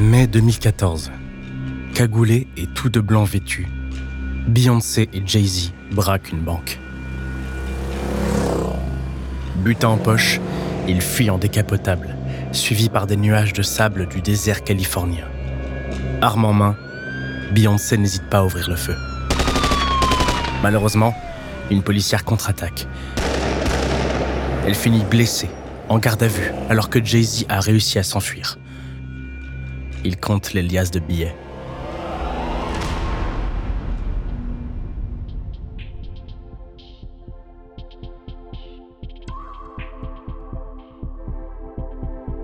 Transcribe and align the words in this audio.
Mai 0.00 0.26
2014. 0.26 1.12
Cagoulé 1.94 2.48
et 2.56 2.66
tout 2.66 2.88
de 2.88 3.00
blanc 3.00 3.24
vêtu, 3.24 3.68
Beyoncé 4.48 5.10
et 5.12 5.22
Jay-Z 5.26 5.72
braquent 5.92 6.32
une 6.32 6.40
banque. 6.40 6.80
Butin 9.56 9.88
en 9.88 9.96
poche, 9.98 10.40
ils 10.88 11.02
fuient 11.02 11.28
en 11.28 11.36
décapotable, 11.36 12.16
suivis 12.52 12.88
par 12.88 13.06
des 13.06 13.16
nuages 13.16 13.52
de 13.52 13.62
sable 13.62 14.06
du 14.06 14.20
désert 14.20 14.64
californien. 14.64 15.26
Arme 16.20 16.44
en 16.44 16.52
main, 16.52 16.76
Beyoncé 17.52 17.96
n'hésite 17.96 18.28
pas 18.28 18.38
à 18.38 18.44
ouvrir 18.44 18.68
le 18.68 18.76
feu. 18.76 18.96
Malheureusement, 20.62 21.14
une 21.70 21.82
policière 21.82 22.24
contre-attaque. 22.24 22.86
Elle 24.66 24.74
finit 24.74 25.04
blessée, 25.04 25.48
en 25.88 25.98
garde 25.98 26.22
à 26.22 26.28
vue, 26.28 26.52
alors 26.68 26.90
que 26.90 27.02
Jay-Z 27.02 27.46
a 27.48 27.60
réussi 27.60 27.98
à 27.98 28.02
s'enfuir. 28.02 28.58
Il 30.04 30.16
compte 30.16 30.52
les 30.52 30.62
liasses 30.62 30.90
de 30.90 31.00
billets. 31.00 31.34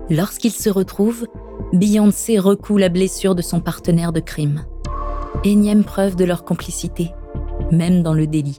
Lorsqu'ils 0.09 0.53
se 0.53 0.69
retrouvent, 0.69 1.27
Beyoncé 1.73 2.39
recoue 2.39 2.77
la 2.77 2.87
blessure 2.87 3.35
de 3.35 3.41
son 3.41 3.59
partenaire 3.59 4.13
de 4.13 4.21
crime. 4.21 4.65
Énième 5.43 5.83
preuve 5.83 6.15
de 6.15 6.23
leur 6.23 6.45
complicité, 6.45 7.11
même 7.71 8.03
dans 8.03 8.13
le 8.13 8.25
délit. 8.25 8.57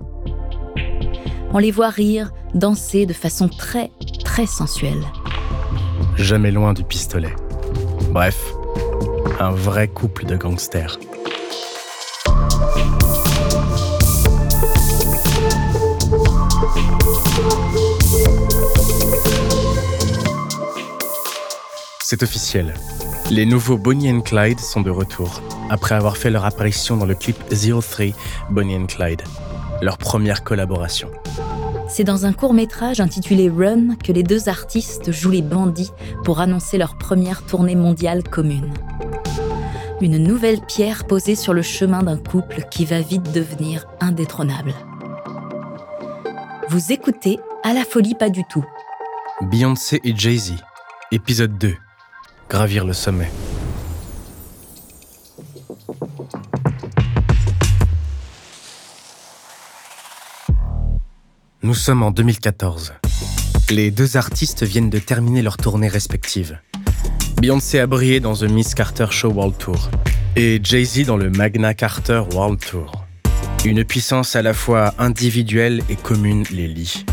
On 1.55 1.59
les 1.59 1.71
voit 1.71 1.89
rire, 1.89 2.33
danser 2.55 3.07
de 3.07 3.15
façon 3.15 3.49
très, 3.49 3.91
très 4.25 4.45
sensuelle. 4.45 5.03
Jamais 6.17 6.51
loin 6.51 6.75
du 6.75 6.85
pistolet. 6.85 7.35
Bref, 8.13 8.53
un 9.41 9.51
vrai 9.51 9.89
couple 9.89 10.27
de 10.27 10.37
gangsters. 10.37 10.99
C'est 22.11 22.23
officiel. 22.23 22.73
Les 23.31 23.45
nouveaux 23.45 23.77
Bonnie 23.77 24.11
and 24.11 24.23
Clyde 24.23 24.61
sont 24.61 24.81
de 24.81 24.89
retour, 24.89 25.43
après 25.69 25.95
avoir 25.95 26.17
fait 26.17 26.31
leur 26.31 26.47
apparition 26.47 26.97
dans 26.97 27.05
le 27.05 27.15
clip 27.15 27.37
Zero 27.53 27.83
Three 27.83 28.15
Bonnie 28.49 28.77
and 28.77 28.87
Clyde, 28.87 29.21
leur 29.83 29.99
première 29.99 30.43
collaboration. 30.43 31.11
C'est 31.87 32.05
dans 32.05 32.25
un 32.25 32.33
court 32.33 32.55
métrage 32.55 33.01
intitulé 33.01 33.51
Run 33.51 33.97
que 34.03 34.13
les 34.13 34.23
deux 34.23 34.49
artistes 34.49 35.13
jouent 35.13 35.33
les 35.33 35.43
bandits 35.43 35.91
pour 36.25 36.41
annoncer 36.41 36.79
leur 36.79 36.97
première 36.97 37.45
tournée 37.45 37.77
mondiale 37.77 38.23
commune. 38.23 38.73
Une 40.01 40.17
nouvelle 40.17 40.63
pierre 40.63 41.07
posée 41.07 41.35
sur 41.35 41.53
le 41.53 41.61
chemin 41.61 42.03
d'un 42.03 42.17
couple 42.17 42.63
qui 42.71 42.87
va 42.87 43.03
vite 43.03 43.33
devenir 43.33 43.85
indétrônable. 44.01 44.73
Vous 46.71 46.91
écoutez 46.91 47.39
À 47.65 47.75
la 47.75 47.85
folie 47.85 48.15
pas 48.15 48.31
du 48.31 48.45
tout. 48.45 48.65
Beyoncé 49.43 50.01
et 50.05 50.17
Jay-Z, 50.17 50.55
épisode 51.13 51.59
2. 51.59 51.77
Gravir 52.49 52.87
le 52.87 52.95
sommet. 52.95 53.31
Nous 61.63 61.75
sommes 61.75 62.03
en 62.03 62.11
2014. 62.11 62.95
Les 63.69 63.91
deux 63.91 64.17
artistes 64.17 64.63
viennent 64.63 64.89
de 64.89 64.99
terminer 64.99 65.43
leur 65.43 65.59
tournée 65.59 65.89
respective. 65.89 66.59
Beyoncé 67.39 67.81
a 67.81 67.87
brillé 67.87 68.21
dans 68.21 68.35
The 68.35 68.45
Miss 68.45 68.75
Carter 68.75 69.07
Show 69.11 69.31
World 69.31 69.59
Tour 69.59 69.91
et 70.35 70.59
Jay-Z 70.63 71.05
dans 71.05 71.19
le 71.19 71.29
Magna 71.29 71.75
Carter 71.75 72.23
World 72.33 72.61
Tour. 72.61 73.05
Une 73.67 73.85
puissance 73.85 74.37
à 74.37 74.41
la 74.43 74.55
fois 74.55 74.95
individuelle 74.99 75.83
et 75.91 75.97
commune 75.97 76.45
les 76.51 76.67
lie. 76.67 77.05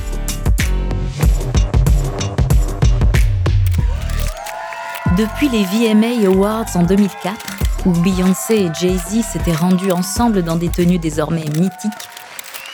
Depuis 5.17 5.47
les 5.47 5.63
VMA 5.63 6.27
Awards 6.27 6.75
en 6.75 6.83
2004, 6.83 7.85
où 7.85 7.91
Beyoncé 7.91 8.55
et 8.55 8.69
Jay-Z 8.73 9.23
s'étaient 9.23 9.55
rendus 9.55 9.93
ensemble 9.93 10.43
dans 10.43 10.57
des 10.57 10.67
tenues 10.67 10.99
désormais 10.99 11.45
mythiques, 11.57 12.09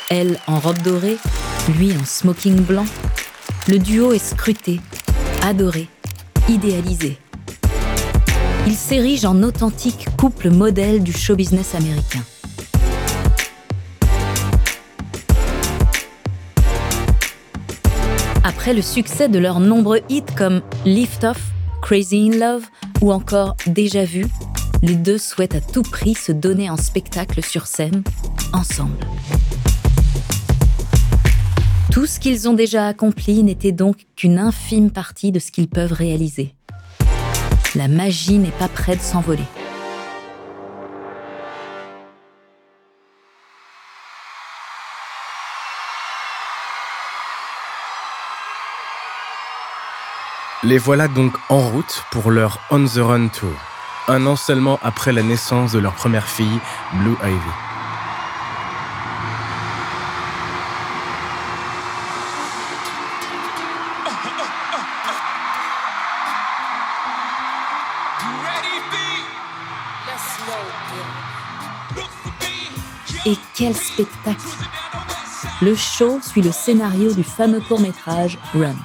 elle 0.10 0.40
en 0.48 0.60
robe 0.60 0.80
dorée, 0.80 1.20
lui 1.78 1.94
en 1.96 2.04
smoking 2.04 2.64
blanc, 2.64 2.86
le 3.68 3.78
duo 3.78 4.12
est 4.12 4.18
scruté, 4.18 4.82
adoré, 5.44 5.88
idéalisé. 6.50 7.20
Il 8.66 8.74
s'érige 8.74 9.24
en 9.26 9.44
authentique 9.44 10.08
couple 10.18 10.50
modèle 10.50 11.04
du 11.04 11.14
show 11.14 11.36
business 11.36 11.76
américain. 11.76 12.22
Après 18.44 18.74
le 18.74 18.82
succès 18.82 19.30
de 19.30 19.38
leurs 19.38 19.60
nombreux 19.60 20.00
hits 20.10 20.24
comme 20.36 20.62
Lift 20.86 21.24
Off, 21.24 21.38
Crazy 21.82 22.30
in 22.32 22.38
Love 22.38 22.66
ou 23.02 23.12
encore 23.12 23.56
Déjà 23.68 24.06
Vu, 24.06 24.26
les 24.82 24.96
deux 24.96 25.18
souhaitent 25.18 25.56
à 25.56 25.62
tout 25.62 25.82
prix 25.82 26.16
se 26.16 26.32
donner 26.32 26.70
en 26.70 26.78
spectacle 26.78 27.44
sur 27.44 27.68
scène, 27.68 28.04
ensemble. 28.54 28.98
Tout 31.92 32.06
ce 32.06 32.20
qu'ils 32.20 32.48
ont 32.48 32.54
déjà 32.54 32.88
accompli 32.88 33.44
n'était 33.44 33.74
donc 33.74 34.06
qu'une 34.16 34.40
infime 34.40 34.92
partie 34.92 35.32
de 35.32 35.40
ce 35.40 35.52
qu'ils 35.52 35.68
peuvent 35.68 35.94
réaliser. 35.94 36.56
La 37.76 37.88
magie 37.88 38.38
n'est 38.38 38.50
pas 38.52 38.70
près 38.70 38.96
de 38.96 39.02
s'envoler. 39.02 39.44
Les 50.64 50.78
voilà 50.78 51.08
donc 51.08 51.34
en 51.50 51.58
route 51.58 52.04
pour 52.12 52.30
leur 52.30 52.60
On 52.70 52.86
the 52.86 52.98
Run 52.98 53.30
Tour, 53.30 53.50
un 54.08 54.28
an 54.28 54.36
seulement 54.36 54.78
après 54.84 55.12
la 55.12 55.24
naissance 55.24 55.72
de 55.72 55.80
leur 55.80 55.94
première 55.96 56.28
fille, 56.28 56.60
Blue 56.94 57.16
Ivy. 57.24 57.40
Et 73.26 73.38
quel 73.56 73.76
spectacle 73.76 74.38
Le 75.64 75.74
show 75.74 76.20
suit 76.22 76.44
le 76.44 76.52
scénario 76.52 77.12
du 77.14 77.24
fameux 77.24 77.62
court-métrage 77.62 78.38
Run. 78.54 78.76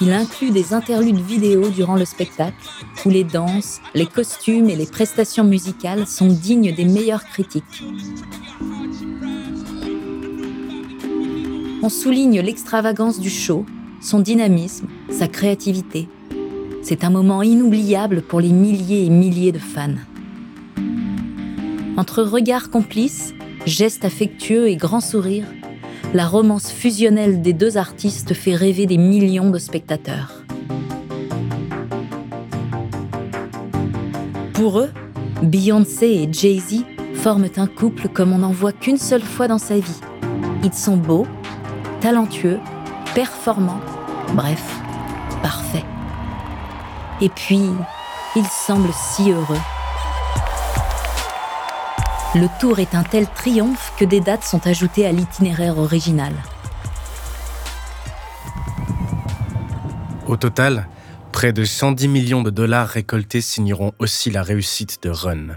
Il 0.00 0.12
inclut 0.12 0.50
des 0.50 0.74
interludes 0.74 1.20
vidéo 1.20 1.70
durant 1.70 1.96
le 1.96 2.04
spectacle, 2.04 2.56
où 3.04 3.10
les 3.10 3.24
danses, 3.24 3.80
les 3.94 4.06
costumes 4.06 4.70
et 4.70 4.76
les 4.76 4.86
prestations 4.86 5.42
musicales 5.42 6.06
sont 6.06 6.28
dignes 6.28 6.72
des 6.72 6.84
meilleures 6.84 7.24
critiques. 7.24 7.84
On 11.82 11.88
souligne 11.88 12.40
l'extravagance 12.40 13.18
du 13.18 13.30
show, 13.30 13.66
son 14.00 14.20
dynamisme, 14.20 14.86
sa 15.10 15.26
créativité. 15.26 16.08
C'est 16.82 17.02
un 17.02 17.10
moment 17.10 17.42
inoubliable 17.42 18.22
pour 18.22 18.40
les 18.40 18.52
milliers 18.52 19.04
et 19.04 19.10
milliers 19.10 19.52
de 19.52 19.58
fans. 19.58 19.94
Entre 21.96 22.22
regards 22.22 22.70
complices, 22.70 23.34
gestes 23.66 24.04
affectueux 24.04 24.68
et 24.68 24.76
grands 24.76 25.00
sourires, 25.00 25.48
la 26.14 26.26
romance 26.26 26.70
fusionnelle 26.70 27.42
des 27.42 27.52
deux 27.52 27.76
artistes 27.76 28.32
fait 28.32 28.54
rêver 28.54 28.86
des 28.86 28.96
millions 28.96 29.50
de 29.50 29.58
spectateurs. 29.58 30.42
Pour 34.54 34.80
eux, 34.80 34.90
Beyoncé 35.42 36.06
et 36.06 36.32
Jay-Z 36.32 36.84
forment 37.14 37.48
un 37.56 37.66
couple 37.66 38.08
comme 38.08 38.32
on 38.32 38.38
n'en 38.38 38.52
voit 38.52 38.72
qu'une 38.72 38.96
seule 38.96 39.22
fois 39.22 39.48
dans 39.48 39.58
sa 39.58 39.78
vie. 39.78 40.00
Ils 40.64 40.72
sont 40.72 40.96
beaux, 40.96 41.26
talentueux, 42.00 42.58
performants, 43.14 43.80
bref, 44.34 44.80
parfaits. 45.42 45.84
Et 47.20 47.28
puis, 47.28 47.60
ils 48.34 48.46
semblent 48.46 48.92
si 48.94 49.30
heureux. 49.30 49.58
Le 52.34 52.46
tour 52.60 52.78
est 52.78 52.94
un 52.94 53.04
tel 53.04 53.26
triomphe 53.26 53.94
que 53.98 54.04
des 54.04 54.20
dates 54.20 54.44
sont 54.44 54.66
ajoutées 54.66 55.06
à 55.06 55.12
l'itinéraire 55.12 55.78
original. 55.78 56.34
Au 60.26 60.36
total, 60.36 60.88
près 61.32 61.54
de 61.54 61.64
110 61.64 62.06
millions 62.06 62.42
de 62.42 62.50
dollars 62.50 62.86
récoltés 62.86 63.40
signeront 63.40 63.92
aussi 63.98 64.30
la 64.30 64.42
réussite 64.42 65.02
de 65.02 65.08
Run. 65.08 65.56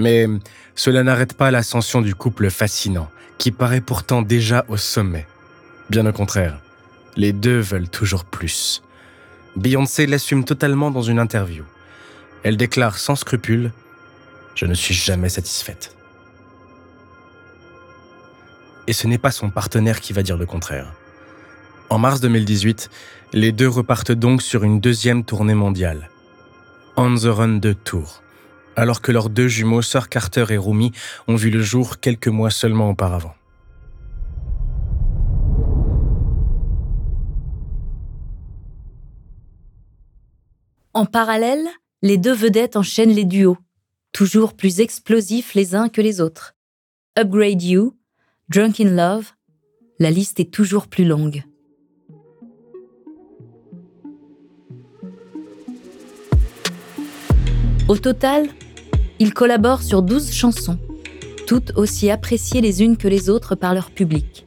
Mais 0.00 0.26
cela 0.74 1.02
n'arrête 1.02 1.34
pas 1.34 1.50
l'ascension 1.50 2.00
du 2.00 2.14
couple 2.14 2.48
fascinant, 2.48 3.10
qui 3.36 3.52
paraît 3.52 3.82
pourtant 3.82 4.22
déjà 4.22 4.64
au 4.68 4.78
sommet. 4.78 5.26
Bien 5.90 6.06
au 6.06 6.12
contraire, 6.12 6.58
les 7.16 7.34
deux 7.34 7.60
veulent 7.60 7.90
toujours 7.90 8.24
plus. 8.24 8.82
Beyoncé 9.56 10.06
l'assume 10.06 10.44
totalement 10.44 10.90
dans 10.90 11.02
une 11.02 11.18
interview. 11.18 11.64
Elle 12.44 12.56
déclare 12.56 12.96
sans 12.96 13.14
scrupule 13.14 13.72
Je 14.54 14.64
ne 14.64 14.74
suis 14.74 14.94
jamais 14.94 15.28
satisfaite. 15.28 15.97
Et 18.88 18.94
ce 18.94 19.06
n'est 19.06 19.18
pas 19.18 19.30
son 19.30 19.50
partenaire 19.50 20.00
qui 20.00 20.14
va 20.14 20.22
dire 20.22 20.38
le 20.38 20.46
contraire. 20.46 20.94
En 21.90 21.98
mars 21.98 22.22
2018, 22.22 22.88
les 23.34 23.52
deux 23.52 23.68
repartent 23.68 24.12
donc 24.12 24.40
sur 24.40 24.64
une 24.64 24.80
deuxième 24.80 25.24
tournée 25.24 25.54
mondiale. 25.54 26.08
On 26.96 27.14
the 27.14 27.24
Run 27.24 27.58
de 27.58 27.74
Tour, 27.74 28.22
alors 28.76 29.02
que 29.02 29.12
leurs 29.12 29.28
deux 29.28 29.46
jumeaux, 29.46 29.82
Sir 29.82 30.08
Carter 30.08 30.46
et 30.48 30.56
Rumi, 30.56 30.92
ont 31.28 31.36
vu 31.36 31.50
le 31.50 31.60
jour 31.60 32.00
quelques 32.00 32.28
mois 32.28 32.48
seulement 32.48 32.88
auparavant. 32.88 33.34
En 40.94 41.04
parallèle, 41.04 41.68
les 42.00 42.16
deux 42.16 42.32
vedettes 42.32 42.76
enchaînent 42.76 43.12
les 43.12 43.26
duos, 43.26 43.58
toujours 44.12 44.56
plus 44.56 44.80
explosifs 44.80 45.52
les 45.52 45.74
uns 45.74 45.90
que 45.90 46.00
les 46.00 46.22
autres. 46.22 46.54
Upgrade 47.18 47.62
You, 47.62 47.97
Drunk 48.50 48.80
in 48.80 48.96
Love, 48.96 49.32
la 49.98 50.10
liste 50.10 50.40
est 50.40 50.50
toujours 50.50 50.86
plus 50.86 51.04
longue. 51.04 51.44
Au 57.88 57.98
total, 57.98 58.48
ils 59.18 59.34
collaborent 59.34 59.82
sur 59.82 60.00
12 60.00 60.32
chansons, 60.32 60.78
toutes 61.46 61.76
aussi 61.76 62.10
appréciées 62.10 62.62
les 62.62 62.82
unes 62.82 62.96
que 62.96 63.06
les 63.06 63.28
autres 63.28 63.54
par 63.54 63.74
leur 63.74 63.90
public. 63.90 64.46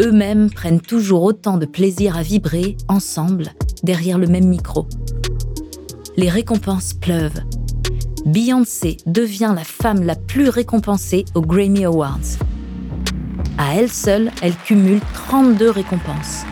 Eux-mêmes 0.00 0.50
prennent 0.50 0.80
toujours 0.80 1.24
autant 1.24 1.58
de 1.58 1.66
plaisir 1.66 2.16
à 2.16 2.22
vibrer 2.22 2.78
ensemble 2.88 3.50
derrière 3.82 4.16
le 4.16 4.28
même 4.28 4.48
micro. 4.48 4.86
Les 6.16 6.30
récompenses 6.30 6.94
pleuvent. 6.94 7.42
Beyoncé 8.24 8.96
devient 9.04 9.52
la 9.54 9.64
femme 9.64 10.04
la 10.04 10.16
plus 10.16 10.48
récompensée 10.48 11.26
aux 11.34 11.42
Grammy 11.42 11.84
Awards. 11.84 12.38
À 13.58 13.76
elle 13.76 13.90
seule, 13.90 14.30
elle 14.42 14.56
cumule 14.56 15.00
32 15.14 15.70
récompenses. 15.70 16.44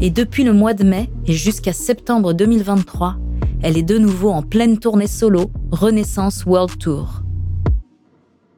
Et 0.00 0.10
depuis 0.10 0.44
le 0.44 0.52
mois 0.52 0.74
de 0.74 0.84
mai 0.84 1.10
et 1.26 1.32
jusqu'à 1.32 1.72
septembre 1.72 2.32
2023, 2.32 3.16
elle 3.62 3.76
est 3.76 3.82
de 3.82 3.98
nouveau 3.98 4.30
en 4.30 4.42
pleine 4.42 4.78
tournée 4.78 5.08
solo 5.08 5.50
Renaissance 5.70 6.46
World 6.46 6.78
Tour. 6.78 7.22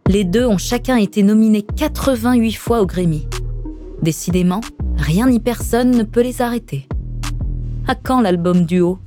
Les 0.06 0.24
deux 0.24 0.46
ont 0.46 0.58
chacun 0.58 0.96
été 0.96 1.22
nominés 1.22 1.62
88 1.62 2.52
fois 2.52 2.82
au 2.82 2.86
Grammy. 2.86 3.26
Décidément, 4.02 4.60
rien 4.96 5.28
ni 5.28 5.40
personne 5.40 5.90
ne 5.90 6.02
peut 6.02 6.22
les 6.22 6.42
arrêter. 6.42 6.86
À 7.88 7.94
quand 7.94 8.20
l'album 8.20 8.64
duo? 8.64 8.98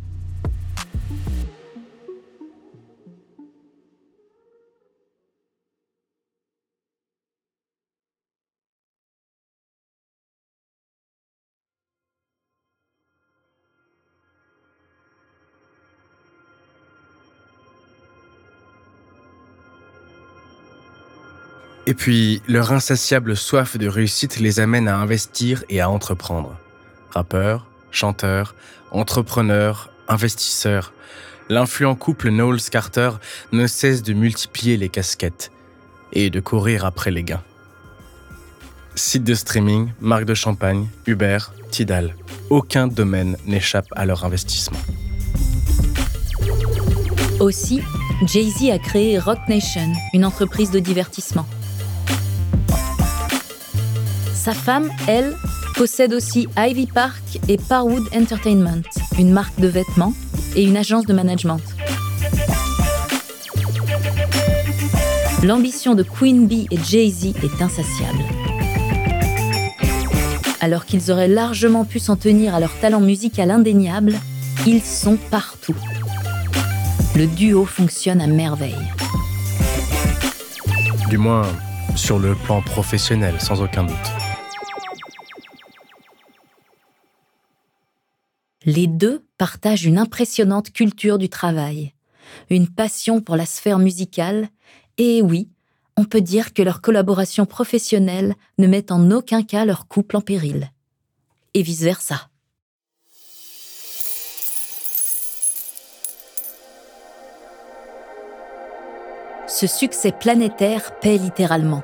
Et 21.86 21.94
puis, 21.94 22.42
leur 22.48 22.72
insatiable 22.72 23.36
soif 23.36 23.78
de 23.78 23.88
réussite 23.88 24.40
les 24.40 24.60
amène 24.60 24.88
à 24.88 24.98
investir 24.98 25.64
et 25.70 25.82
à 25.82 25.90
entreprendre. 25.90 26.56
Rappeurs, 27.12 27.68
chanteurs, 27.92 28.56
entrepreneurs, 28.92 29.90
investisseurs, 30.08 30.94
l'influent 31.50 31.96
couple 31.96 32.30
Knowles 32.30 32.62
Carter 32.72 33.12
ne 33.52 33.68
cesse 33.68 34.02
de 34.02 34.14
multiplier 34.14 34.78
les 34.78 34.88
casquettes 34.88 35.52
et 36.14 36.30
de 36.30 36.40
courir 36.40 36.86
après 36.86 37.12
les 37.12 37.24
gains. 37.24 37.44
Sites 38.96 39.24
de 39.24 39.34
streaming, 39.34 39.92
marques 40.00 40.26
de 40.26 40.36
champagne, 40.36 40.88
Uber, 41.06 41.40
Tidal, 41.72 42.16
aucun 42.50 42.88
domaine 42.88 43.36
n'échappe 43.46 43.88
à 43.92 44.06
leur 44.06 44.24
investissement. 44.24 44.78
Aussi, 47.40 47.82
Jay-Z 48.26 48.70
a 48.72 48.78
créé 48.78 49.20
Rock 49.20 49.40
Nation, 49.50 49.92
une 50.14 50.24
entreprise 50.24 50.72
de 50.72 50.80
divertissement. 50.80 51.46
Sa 54.44 54.52
femme, 54.52 54.90
elle, 55.08 55.38
possède 55.78 56.14
aussi 56.14 56.50
Ivy 56.58 56.86
Park 56.88 57.40
et 57.48 57.56
Parwood 57.56 58.04
Entertainment, 58.14 58.82
une 59.18 59.32
marque 59.32 59.58
de 59.58 59.70
vêtements 59.70 60.14
et 60.58 60.66
une 60.66 60.76
agence 60.76 61.06
de 61.06 61.14
management. 61.14 61.62
L'ambition 65.44 65.96
de 65.96 66.04
Queen 66.04 66.46
Bee 66.46 66.68
et 66.72 66.78
Jay-Z 66.78 67.28
est 67.42 67.62
insatiable. 67.62 68.20
Alors 70.60 70.84
qu'ils 70.84 71.10
auraient 71.10 71.30
largement 71.30 71.86
pu 71.86 72.00
s'en 72.00 72.18
tenir 72.18 72.54
à 72.54 72.60
leur 72.60 72.78
talent 72.82 73.00
musical 73.00 73.50
indéniable, 73.50 74.16
ils 74.68 74.82
sont 74.82 75.18
partout. 75.32 75.76
Le 77.16 77.28
duo 77.28 77.64
fonctionne 77.64 78.20
à 78.20 78.28
merveille. 78.28 78.76
Du 81.10 81.18
moins, 81.18 81.44
sur 81.96 82.20
le 82.20 82.36
plan 82.36 82.62
professionnel, 82.62 83.36
sans 83.40 83.62
aucun 83.62 83.86
doute. 83.86 84.23
Les 88.66 88.88
deux 88.88 89.26
partagent 89.38 89.86
une 89.86 89.98
impressionnante 89.98 90.72
culture 90.72 91.18
du 91.18 91.28
travail, 91.28 91.94
une 92.50 92.70
passion 92.70 93.20
pour 93.20 93.36
la 93.36 93.46
sphère 93.46 93.78
musicale, 93.78 94.48
et 94.98 95.22
oui, 95.22 95.50
on 95.98 96.06
peut 96.06 96.22
dire 96.22 96.54
que 96.54 96.62
leur 96.62 96.82
collaboration 96.82 97.46
professionnelle 97.46 98.36
ne 98.58 98.68
met 98.68 98.92
en 98.92 99.12
aucun 99.12 99.44
cas 99.44 99.66
leur 99.66 99.88
couple 99.88 100.16
en 100.16 100.22
péril. 100.22 100.72
Et 101.54 101.62
vice-versa. 101.62 102.30
Ce 109.48 109.68
succès 109.68 110.12
planétaire 110.12 110.98
paie 111.00 111.18
littéralement. 111.18 111.84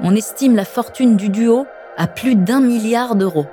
On 0.00 0.16
estime 0.16 0.56
la 0.56 0.64
fortune 0.64 1.16
du 1.16 1.28
duo 1.28 1.66
à 1.96 2.06
plus 2.08 2.34
d'un 2.34 2.60
milliard 2.60 3.14
d'euros. 3.14 3.46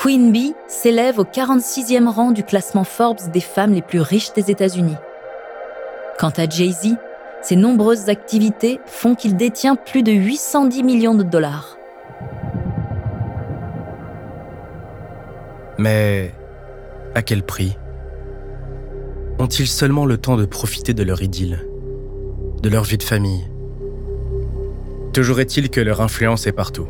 Queen 0.00 0.30
Bee 0.30 0.54
s'élève 0.68 1.18
au 1.18 1.24
46e 1.24 2.06
rang 2.06 2.30
du 2.30 2.44
classement 2.44 2.84
Forbes 2.84 3.32
des 3.32 3.40
femmes 3.40 3.72
les 3.72 3.82
plus 3.82 4.00
riches 4.00 4.32
des 4.32 4.48
États-Unis. 4.48 4.94
Quant 6.20 6.32
à 6.36 6.48
Jay-Z, 6.48 6.94
ses 7.42 7.56
nombreuses 7.56 8.08
activités 8.08 8.78
font 8.86 9.16
qu'il 9.16 9.34
détient 9.34 9.74
plus 9.74 10.04
de 10.04 10.12
810 10.12 10.84
millions 10.84 11.16
de 11.16 11.24
dollars. 11.24 11.76
Mais 15.78 16.32
à 17.16 17.22
quel 17.22 17.42
prix 17.42 17.76
Ont-ils 19.40 19.66
seulement 19.66 20.06
le 20.06 20.16
temps 20.16 20.36
de 20.36 20.44
profiter 20.44 20.94
de 20.94 21.02
leur 21.02 21.22
idylle, 21.22 21.66
de 22.62 22.68
leur 22.68 22.84
vie 22.84 22.98
de 22.98 23.02
famille? 23.02 23.48
Toujours 25.12 25.40
est-il 25.40 25.70
que 25.70 25.80
leur 25.80 26.00
influence 26.00 26.46
est 26.46 26.52
partout 26.52 26.86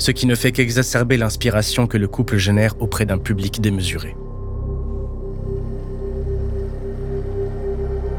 ce 0.00 0.10
qui 0.10 0.26
ne 0.26 0.34
fait 0.34 0.50
qu'exacerber 0.50 1.16
l'inspiration 1.16 1.86
que 1.86 1.96
le 1.96 2.08
couple 2.08 2.36
génère 2.36 2.74
auprès 2.80 3.06
d'un 3.06 3.18
public 3.18 3.60
démesuré. 3.60 4.16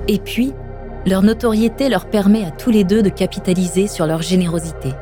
Et 0.07 0.19
puis, 0.19 0.53
Leur 1.07 1.23
notoriété 1.23 1.89
leur 1.89 2.05
permet 2.05 2.45
à 2.45 2.51
tous 2.51 2.69
les 2.69 2.83
deux 2.83 3.01
de 3.01 3.09
capitaliser 3.09 3.87
sur 3.87 4.05
leur 4.05 4.21
générosité. 4.21 4.93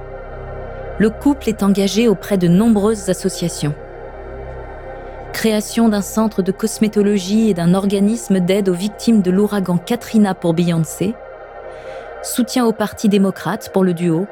Le 0.98 1.10
couple 1.10 1.50
est 1.50 1.62
engagé 1.62 2.08
auprès 2.08 2.38
de 2.38 2.48
nombreuses 2.48 3.10
associations. 3.10 3.74
Création 5.34 5.90
d'un 5.90 6.02
centre 6.02 6.42
de 6.42 6.54
cosmétologie 6.54 7.50
et 7.50 7.54
d'un 7.54 7.74
organisme 7.74 8.40
d'aide 8.40 8.70
aux 8.70 8.74
victimes 8.74 9.22
de 9.22 9.30
l'ouragan 9.30 9.78
Katrina 9.78 10.34
pour 10.34 10.54
Beyoncé, 10.54 11.16
soutien 12.24 12.66
au 12.66 12.72
Parti 12.72 13.10
démocrate 13.10 13.70
pour 13.74 13.84
le 13.84 13.94
duo, 13.94 14.26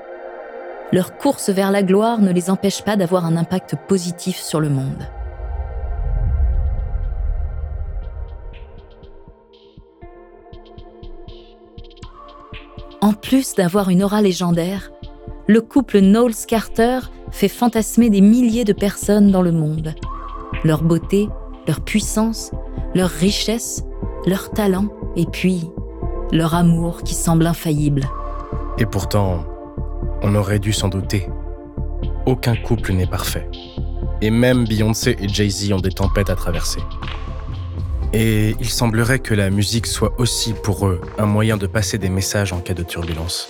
leur 0.92 1.18
course 1.18 1.50
vers 1.50 1.72
la 1.72 1.84
gloire 1.84 2.20
ne 2.20 2.32
les 2.32 2.50
empêche 2.50 2.82
pas 2.82 2.96
d'avoir 2.96 3.26
un 3.26 3.36
impact 3.36 3.76
positif 3.88 4.38
sur 4.38 4.60
le 4.60 4.70
monde. 4.70 5.08
En 13.02 13.14
plus 13.14 13.56
d'avoir 13.56 13.90
une 13.90 14.04
aura 14.04 14.22
légendaire, 14.22 14.92
le 15.48 15.62
couple 15.62 16.00
Knowles-Carter 16.00 17.00
fait 17.32 17.48
fantasmer 17.48 18.10
des 18.10 18.22
milliers 18.22 18.66
de 18.66 18.74
personnes 18.74 19.32
dans 19.32 19.42
le 19.42 19.52
monde. 19.52 19.94
Leur 20.64 20.84
beauté, 20.84 21.30
leur 21.68 21.82
puissance, 21.82 22.52
leur 22.96 23.10
richesse, 23.10 23.84
leur 24.26 24.50
talent 24.52 24.88
et 25.16 25.26
puis 25.26 25.70
leur 26.32 26.56
amour 26.56 27.04
qui 27.04 27.14
semble 27.14 27.46
infaillible. 27.46 28.04
Et 28.78 28.86
pourtant, 28.86 29.46
on 30.22 30.36
aurait 30.36 30.60
dû 30.60 30.74
s'en 30.74 30.88
douter. 30.88 31.28
Aucun 32.26 32.56
couple 32.56 32.94
n'est 32.94 33.08
parfait. 33.08 33.48
Et 34.22 34.32
même 34.32 34.66
Beyoncé 34.66 35.16
et 35.20 35.28
Jay-Z 35.28 35.72
ont 35.74 35.80
des 35.80 35.92
tempêtes 35.92 36.30
à 36.30 36.36
traverser. 36.36 36.80
Et 38.14 38.56
il 38.60 38.70
semblerait 38.70 39.20
que 39.20 39.34
la 39.34 39.50
musique 39.50 39.86
soit 39.86 40.14
aussi 40.20 40.54
pour 40.54 40.88
eux 40.88 41.02
un 41.18 41.26
moyen 41.26 41.58
de 41.58 41.68
passer 41.68 41.98
des 41.98 42.10
messages 42.10 42.54
en 42.54 42.60
cas 42.60 42.74
de 42.74 42.84
turbulence. 42.84 43.50